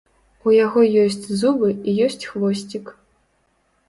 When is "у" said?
0.47-0.51